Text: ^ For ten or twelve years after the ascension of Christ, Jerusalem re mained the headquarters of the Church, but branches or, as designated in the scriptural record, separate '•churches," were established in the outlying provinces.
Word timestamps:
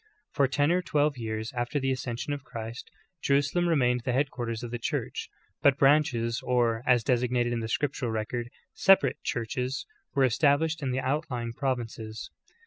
^ 0.01 0.03
For 0.31 0.47
ten 0.47 0.71
or 0.71 0.81
twelve 0.81 1.15
years 1.19 1.53
after 1.53 1.79
the 1.79 1.91
ascension 1.91 2.33
of 2.33 2.43
Christ, 2.43 2.89
Jerusalem 3.21 3.69
re 3.69 3.75
mained 3.75 4.03
the 4.03 4.13
headquarters 4.13 4.63
of 4.63 4.71
the 4.71 4.79
Church, 4.79 5.29
but 5.61 5.77
branches 5.77 6.41
or, 6.43 6.81
as 6.87 7.03
designated 7.03 7.53
in 7.53 7.59
the 7.59 7.67
scriptural 7.67 8.09
record, 8.09 8.49
separate 8.73 9.17
'•churches," 9.23 9.85
were 10.15 10.23
established 10.23 10.81
in 10.81 10.89
the 10.89 11.01
outlying 11.01 11.53
provinces. 11.53 12.31